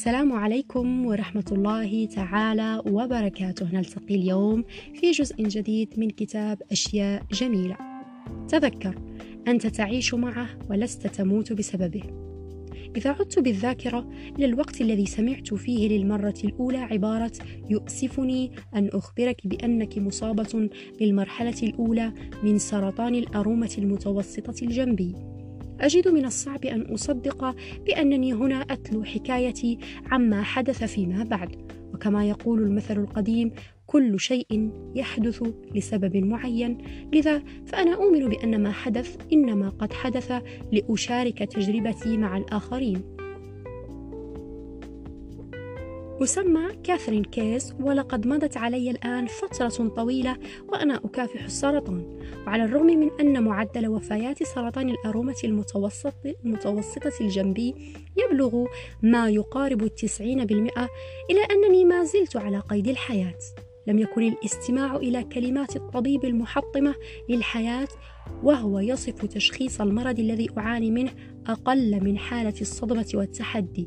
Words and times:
السلام 0.00 0.32
عليكم 0.32 1.06
ورحمة 1.06 1.44
الله 1.52 2.06
تعالى 2.06 2.82
وبركاته. 2.86 3.68
نلتقي 3.72 4.14
اليوم 4.14 4.64
في 4.94 5.10
جزء 5.10 5.42
جديد 5.42 5.88
من 5.96 6.10
كتاب 6.10 6.62
أشياء 6.72 7.22
جميلة. 7.32 7.76
تذكر 8.48 8.94
أنت 9.48 9.66
تعيش 9.66 10.14
معه 10.14 10.48
ولست 10.70 11.06
تموت 11.06 11.52
بسببه. 11.52 12.02
إذا 12.96 13.10
عدت 13.10 13.38
بالذاكرة 13.38 14.10
إلى 14.38 14.46
الوقت 14.46 14.80
الذي 14.80 15.06
سمعت 15.06 15.54
فيه 15.54 15.88
للمرة 15.88 16.38
الأولى 16.44 16.78
عبارة 16.78 17.32
يؤسفني 17.70 18.50
أن 18.74 18.88
أخبرك 18.92 19.46
بأنك 19.46 19.98
مصابة 19.98 20.70
بالمرحلة 20.98 21.62
الأولى 21.62 22.12
من 22.42 22.58
سرطان 22.58 23.14
الأرومة 23.14 23.74
المتوسطة 23.78 24.64
الجنبي. 24.64 25.39
أجد 25.80 26.08
من 26.08 26.24
الصعب 26.24 26.64
أن 26.64 26.82
أصدق 26.82 27.56
بأنني 27.86 28.32
هنا 28.32 28.60
أتلو 28.60 29.04
حكايتي 29.04 29.78
عما 30.10 30.42
حدث 30.42 30.84
فيما 30.84 31.24
بعد. 31.24 31.56
وكما 31.94 32.28
يقول 32.28 32.62
المثل 32.62 33.00
القديم 33.00 33.52
كل 33.86 34.20
شيء 34.20 34.70
يحدث 34.94 35.42
لسبب 35.74 36.16
معين. 36.16 36.78
لذا 37.12 37.42
فأنا 37.66 37.94
أؤمن 37.94 38.28
بأن 38.28 38.62
ما 38.62 38.72
حدث 38.72 39.16
إنما 39.32 39.68
قد 39.68 39.92
حدث 39.92 40.32
لأشارك 40.72 41.38
تجربتي 41.38 42.16
مع 42.16 42.36
الآخرين. 42.36 43.19
أسمى 46.22 46.76
كاثرين 46.84 47.24
كيس 47.24 47.74
ولقد 47.80 48.26
مضت 48.26 48.56
علي 48.56 48.90
الآن 48.90 49.26
فترة 49.26 49.88
طويلة 49.88 50.36
وأنا 50.68 50.96
أكافح 50.96 51.44
السرطان. 51.44 52.18
وعلى 52.46 52.64
الرغم 52.64 52.86
من 52.86 53.10
أن 53.20 53.44
معدل 53.44 53.88
وفيات 53.88 54.42
سرطان 54.42 54.88
الأرومة 54.88 55.36
المتوسط 55.44 56.14
المتوسطة 56.44 57.12
الجنبي 57.20 57.94
يبلغ 58.16 58.64
ما 59.02 59.28
يقارب 59.28 59.82
التسعين 59.82 60.44
بالمئة 60.44 60.88
إلا 61.30 61.40
أنني 61.40 61.84
ما 61.84 62.04
زلت 62.04 62.36
على 62.36 62.58
قيد 62.58 62.88
الحياة. 62.88 63.38
لم 63.86 63.98
يكن 63.98 64.22
الاستماع 64.22 64.96
إلى 64.96 65.24
كلمات 65.24 65.76
الطبيب 65.76 66.24
المحطمة 66.24 66.94
للحياة 67.28 67.88
وهو 68.42 68.78
يصف 68.78 69.24
تشخيص 69.24 69.80
المرض 69.80 70.18
الذي 70.18 70.48
أعاني 70.58 70.90
منه 70.90 71.12
أقل 71.46 72.04
من 72.04 72.18
حالة 72.18 72.60
الصدمة 72.60 73.06
والتحدي. 73.14 73.86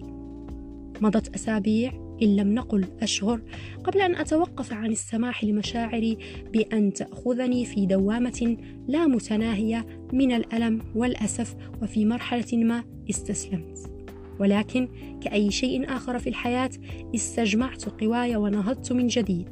مضت 1.02 1.36
أسابيع 1.36 1.92
إن 2.22 2.36
لم 2.36 2.56
نقل 2.56 2.86
أشهر 3.02 3.42
قبل 3.84 4.02
أن 4.02 4.16
أتوقف 4.16 4.74
عن 4.74 4.92
السماح 4.92 5.44
لمشاعري 5.44 6.18
بأن 6.54 6.94
تأخذني 6.94 7.66
في 7.66 7.86
دوامة 7.86 8.58
لا 8.88 9.08
متناهية 9.08 9.86
من 10.14 10.32
الألم 10.32 10.82
والأسف 10.96 11.56
وفي 11.82 12.06
مرحلة 12.06 12.58
ما 12.58 12.84
استسلمت. 13.10 13.92
ولكن 14.40 14.88
كأي 15.22 15.52
شيء 15.52 15.96
آخر 15.96 16.20
في 16.20 16.30
الحياة 16.30 16.70
استجمعت 17.16 17.90
قواي 17.90 18.36
ونهضت 18.36 18.92
من 18.92 19.08
جديد. 19.08 19.50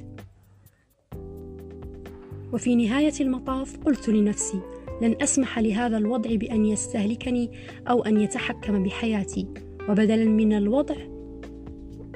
وفي 2.53 2.75
نهاية 2.75 3.13
المطاف 3.21 3.77
قلت 3.77 4.09
لنفسي 4.09 4.59
لن 5.01 5.15
أسمح 5.21 5.59
لهذا 5.59 5.97
الوضع 5.97 6.35
بأن 6.35 6.65
يستهلكني 6.65 7.51
أو 7.87 8.03
أن 8.03 8.21
يتحكم 8.21 8.83
بحياتي. 8.83 9.47
وبدلا 9.89 10.25
من 10.25 10.53
الوضع 10.53 10.95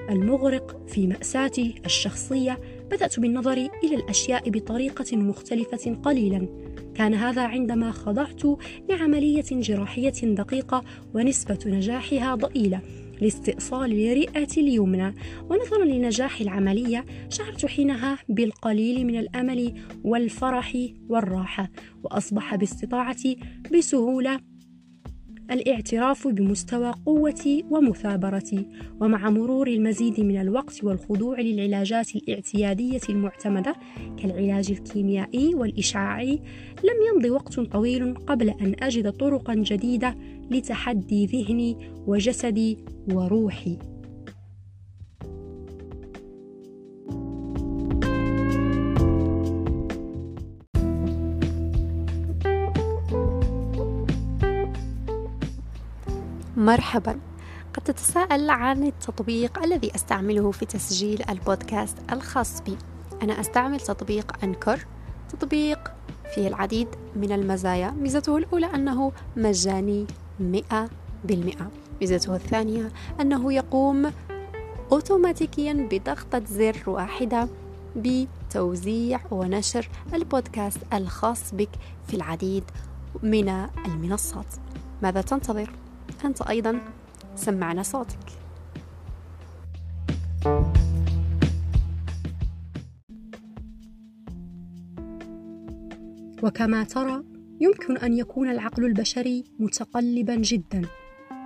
المغرق 0.10 0.88
في 0.88 1.08
مأساتي 1.08 1.76
الشخصية 1.86 2.60
بدأت 2.92 3.20
بالنظر 3.20 3.58
إلى 3.84 3.96
الأشياء 3.96 4.50
بطريقة 4.50 5.18
مختلفة 5.18 5.96
قليلا. 6.04 6.48
كان 6.96 7.14
هذا 7.14 7.42
عندما 7.42 7.92
خضعت 7.92 8.42
لعملية 8.90 9.46
جراحية 9.52 10.10
دقيقة 10.24 10.84
ونسبة 11.14 11.60
نجاحها 11.66 12.36
ضئيلة 12.36 12.82
لاستئصال 13.22 13.92
الرئة 13.92 14.48
اليمنى. 14.58 15.16
ونظرا 15.50 15.86
لنجاح 15.86 16.42
العملية 16.42 17.06
شعرت 17.30 17.66
حينها 17.66 18.18
بالقليل 18.30 19.08
من 19.08 19.20
الأمل 19.20 19.74
والفرح 20.04 20.78
والراحة 21.10 21.72
وأصبح 22.04 22.56
باستطاعتي 22.56 23.38
بسهولة 23.74 24.40
الاعتراف 25.52 26.28
بمستوى 26.28 26.94
قوتي 27.06 27.66
ومثابرتي 27.70 28.68
ومع 29.02 29.30
مرور 29.30 29.68
المزيد 29.68 30.20
من 30.20 30.42
الوقت 30.42 30.84
والخضوع 30.84 31.40
للعلاجات 31.40 32.16
الاعتيادية 32.16 33.02
المعتمدة 33.10 33.76
كالعلاج 34.18 34.72
الكيميائي 34.72 35.56
والإشعاعي 35.56 36.42
لم 36.84 37.16
يمض 37.16 37.26
وقت 37.32 37.60
طويل 37.60 38.14
قبل 38.14 38.50
أن 38.50 38.76
أجد 38.80 39.12
طرقا 39.12 39.54
جديدة 39.54 40.16
لتحدي 40.52 41.26
ذهني 41.26 41.78
وجسدي 42.08 42.78
وروحي. 43.12 43.78
مرحبا. 56.66 57.20
قد 57.74 57.84
تتساءل 57.84 58.50
عن 58.50 58.84
التطبيق 58.84 59.64
الذي 59.64 59.96
أستعمله 59.96 60.52
في 60.52 60.66
تسجيل 60.66 61.24
البودكاست 61.30 61.98
الخاص 62.12 62.62
بي. 62.62 62.78
أنا 63.22 63.40
أستعمل 63.40 63.80
تطبيق 63.80 64.44
أنكر 64.44 64.86
تطبيق 65.30 65.92
فيه 66.36 66.48
العديد 66.48 66.88
من 67.16 67.32
المزايا 67.32 67.92
ميزته 67.92 68.38
الأولى 68.38 68.66
أنه 68.66 69.12
مجاني 69.38 70.06
مئة 70.40 70.90
بالمئة. 71.24 71.72
ميزته 72.02 72.36
الثانية 72.36 72.92
أنه 73.22 73.54
يقوم 73.54 74.12
أوتوماتيكيا 74.92 75.88
بضغطة 75.92 76.42
زر 76.46 76.84
واحدة 76.88 77.48
بتوزيع 77.96 79.20
ونشر 79.32 79.90
البودكاست 80.14 80.80
الخاص 80.94 81.54
بك 81.54 81.70
في 82.08 82.14
العديد 82.14 82.64
من 83.24 83.50
المنصات. 83.86 84.56
ماذا 85.04 85.22
تنتظر؟ 85.22 85.70
أنت 86.26 86.42
أيضا 86.42 86.82
سمعنا 87.36 87.84
صوتك. 87.84 88.18
وكما 96.44 96.84
ترى 96.84 97.24
يمكن 97.62 97.98
أن 97.98 98.14
يكون 98.14 98.50
العقل 98.50 98.86
البشري 98.86 99.44
متقلبا 99.60 100.36
جدا. 100.36 100.82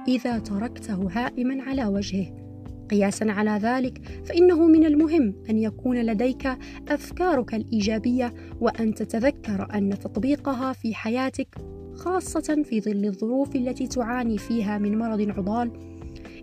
إذا 0.08 0.40
تركته 0.40 1.08
هائما 1.12 1.64
على 1.64 1.86
وجهه. 1.86 2.40
قياسا 2.90 3.26
على 3.30 3.52
ذلك 3.52 4.02
فإنه 4.26 4.68
من 4.68 4.86
المهم 4.86 5.34
أن 5.50 5.58
يكون 5.58 6.02
لديك 6.02 6.48
أفكارك 6.90 7.54
الإيجابية 7.54 8.34
وأن 8.60 8.94
تتذكر 8.94 9.68
أن 9.74 10.00
تطبيقها 10.00 10.74
في 10.74 10.96
حياتك 10.96 11.56
خاصة 12.00 12.64
في 12.64 12.82
ظل 12.82 13.06
الظروف 13.06 13.56
التي 13.56 13.88
تعاني 13.88 14.38
فيها 14.38 14.78
من 14.78 14.98
مرض 14.98 15.22
عضال. 15.38 15.72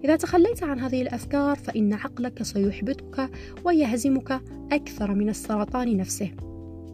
إذا 0.05 0.17
تخليت 0.17 0.63
عن 0.63 0.81
هذه 0.81 1.03
الأفكار 1.03 1.57
فإن 1.57 1.93
عقلك 1.93 2.43
سيحبطك 2.43 3.31
ويهزمك 3.65 4.41
أكثر 4.73 5.15
من 5.15 5.29
السرطان 5.29 5.97
نفسه. 5.97 6.31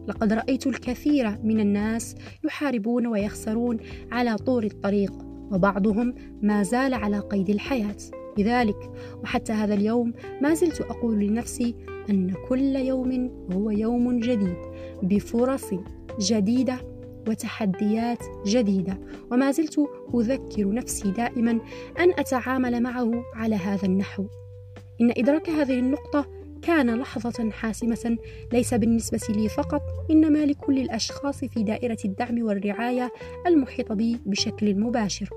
لقد 0.07 0.33
رأيت 0.33 0.67
الكثير 0.67 1.37
من 1.43 1.59
الناس 1.59 2.15
يحاربون 2.45 3.07
ويخسرون 3.07 3.77
على 4.11 4.35
طول 4.35 4.65
الطريق 4.65 5.13
وبعضهم 5.51 6.15
ما 6.41 6.63
زال 6.63 6.93
على 6.93 7.19
قيد 7.19 7.49
الحياة. 7.49 7.97
لذلك 8.37 8.91
وحتى 9.23 9.53
هذا 9.53 9.73
اليوم 9.73 10.13
ما 10.41 10.53
زلت 10.53 10.81
أقول 10.81 11.19
لنفسي 11.19 11.75
أن 12.09 12.33
كل 12.49 12.75
يوم 12.75 13.31
هو 13.51 13.69
يوم 13.69 14.19
جديد 14.19 14.57
بفرص 15.03 15.65
جديدة 16.19 16.92
وتحديات 17.27 18.23
جديدة. 18.45 18.99
وما 19.31 19.51
زلت 19.51 19.75
أذكر 20.15 20.73
نفسي 20.73 21.11
دائما 21.11 21.51
أن 21.99 22.11
أتعامل 22.17 22.83
معه 22.83 23.11
على 23.33 23.55
هذا 23.55 23.85
النحو. 23.85 24.25
إن 25.01 25.11
إدراك 25.17 25.49
هذه 25.49 25.79
النقطة 25.79 26.25
كان 26.61 26.95
لحظة 26.95 27.49
حاسمة 27.51 28.17
ليس 28.53 28.73
بالنسبة 28.73 29.19
لي 29.29 29.49
فقط 29.49 29.81
إنما 30.11 30.45
لكل 30.45 30.79
الأشخاص 30.79 31.45
في 31.45 31.63
دائرة 31.63 31.97
الدعم 32.05 32.43
والرعاية 32.43 33.11
المحيطة 33.47 33.95
بي 33.95 34.19
بشكل 34.25 34.75
مباشر. 34.75 35.29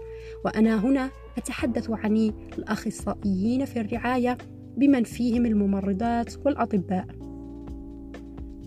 وأنا 0.45 0.85
هنا 0.85 1.11
أتحدث 1.39 1.91
عن 1.91 2.33
الأخصائيين 2.59 3.65
في 3.65 3.81
الرعاية 3.81 4.39
بمن 4.77 5.05
فيهم 5.05 5.47
الممرضات 5.47 6.35
والأطباء. 6.47 7.07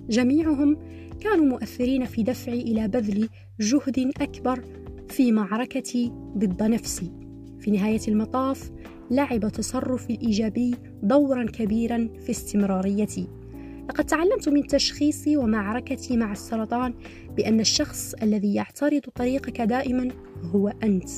جميعهم 0.10 0.78
كانوا 1.22 1.46
مؤثرين 1.46 2.06
في 2.06 2.24
دفعي 2.24 2.62
إلى 2.62 2.88
بذل 2.88 3.30
جهد 3.60 4.12
أكبر 4.22 4.64
في 5.10 5.32
معركتي 5.32 6.12
ضد 6.38 6.64
نفسي. 6.64 7.12
في 7.60 7.72
نهاية 7.72 8.02
المطاف 8.08 8.72
لعب 9.12 9.50
تصرفي 9.50 10.14
الإيجابي 10.14 10.76
دورا 11.04 11.46
كبيرا 11.46 12.10
في 12.26 12.30
استمراريتي. 12.30 13.28
لقد 13.90 14.06
تعلمت 14.06 14.50
من 14.50 14.68
تشخيصي 14.68 15.38
ومعركتي 15.38 16.18
مع 16.18 16.32
السرطان 16.32 16.94
بأن 17.38 17.60
الشخص 17.60 18.14
الذي 18.14 18.54
يعترض 18.54 19.02
طريقك 19.16 19.62
دائما 19.62 20.08
هو 20.42 20.74
أنت 20.84 21.10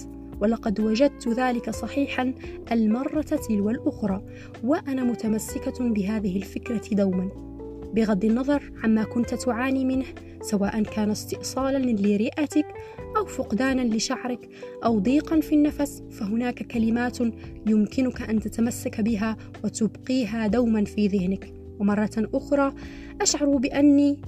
ولقد 0.42 0.80
وجدت 0.80 1.28
ذلك 1.28 1.70
صحيحا 1.70 2.34
المرة 2.72 3.22
تلو 3.22 3.70
الأخرى 3.70 4.22
وأنا 4.64 5.04
متمسكة 5.04 5.90
بهذه 5.90 6.38
الفكرة 6.38 6.82
دوما. 6.92 7.51
بغض 7.94 8.26
النظر 8.26 8.72
عما 8.84 9.04
كنت 9.04 9.34
تعاني 9.34 9.86
منه 9.86 10.06
سواء 10.42 10.84
كان 10.84 11.12
استئصالا 11.12 11.78
لرئتك 11.78 12.66
أو 13.18 13.26
فقدانا 13.26 13.96
لشعرك 13.96 14.50
أو 14.86 15.00
ضيقا 15.00 15.40
في 15.40 15.56
النفس 15.56 16.04
فهناك 16.12 16.64
كلمات 16.64 17.18
يمكنك 17.68 18.22
أن 18.22 18.40
تتمسك 18.40 19.02
بها 19.02 19.38
وتبقيها 19.64 20.48
دوما 20.48 20.84
في 20.84 21.08
ذهنك. 21.08 21.54
ومرة 21.80 22.30
أخرى 22.34 22.74
أشعر 23.22 23.58
بأني 23.58 24.22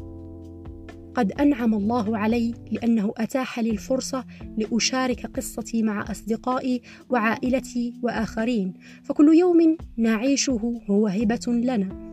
قد 1.16 1.32
أنعم 1.32 1.74
الله 1.74 2.18
علي 2.18 2.54
لأنه 2.72 3.14
أتاح 3.18 3.60
لي 3.60 3.70
الفرصة 3.70 4.26
لأشارك 4.58 5.26
قصتي 5.26 5.84
مع 5.84 6.12
أصدقائي 6.12 6.82
وعائلتي 7.10 7.94
وآخرين. 8.04 8.74
فكل 9.04 9.36
يوم 9.38 9.78
نعيشه 9.98 10.82
هو 10.90 11.08
هبة 11.08 11.48
لنا. 11.48 12.12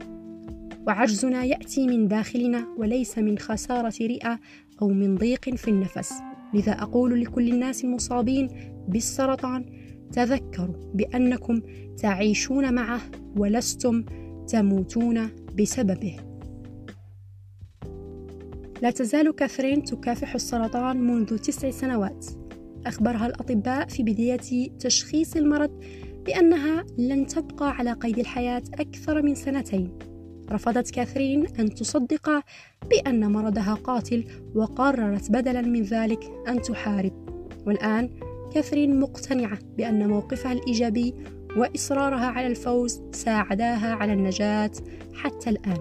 وعجزنا 0.87 1.45
يأتي 1.45 1.87
من 1.87 2.09
داخلنا 2.09 2.67
وليس 2.79 3.19
من 3.19 3.39
خسارة 3.39 3.95
رئة 4.01 4.41
أو 4.83 4.89
من 4.89 5.15
ضيق 5.15 5.55
في 5.55 5.69
النفس. 5.69 6.13
لذا 6.55 6.73
أقول 6.73 7.21
لكل 7.21 7.53
الناس 7.53 7.85
المصابين 7.85 8.49
بالسرطان 8.89 9.65
تذكروا 10.13 10.75
بأنكم 10.95 11.61
تعيشون 11.99 12.75
معه 12.75 13.01
ولستم 13.37 14.05
تموتون 14.49 15.29
بسببه. 15.59 16.17
لا 18.83 18.91
تزال 18.91 19.35
كاثرين 19.35 19.85
تكافح 19.85 20.35
السرطان 20.35 20.97
منذ 20.97 21.39
تسع 21.39 21.71
سنوات. 21.71 22.27
أخبرها 22.87 23.27
الأطباء 23.27 23.89
في 23.89 24.03
بداية 24.03 24.71
تشخيص 24.79 25.37
المرض 25.37 25.85
بأنها 26.27 26.85
لن 26.99 27.27
تبقى 27.27 27.71
على 27.71 27.93
قيد 27.93 28.19
الحياة 28.19 28.63
أكثر 28.75 29.23
من 29.23 29.35
سنتين. 29.35 30.10
رفضت 30.53 30.91
كاثرين 30.91 31.47
أن 31.47 31.75
تصدق 31.75 32.31
بأن 32.91 33.33
مرضها 33.33 33.75
قاتل 33.75 34.25
وقررت 34.55 35.31
بدلا 35.31 35.61
من 35.61 35.83
ذلك 35.83 36.31
أن 36.49 36.63
تحارب. 36.63 37.13
والآن 37.67 38.11
كاثرين 38.55 39.01
مقتنعة 39.01 39.59
بأن 39.77 40.09
موقفها 40.09 40.53
الإيجابي 40.53 41.15
وإصرارها 41.57 42.27
على 42.27 42.47
الفوز 42.47 43.03
ساعداها 43.13 43.95
على 43.95 44.13
النجاة 44.13 44.71
حتى 45.15 45.51
الآن 45.51 45.79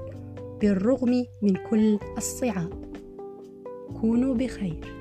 بالرغم 0.62 1.26
من 1.42 1.56
كل 1.70 2.00
الصعاب. 2.18 2.74
كونوا 4.02 4.36
بخير. 4.36 4.99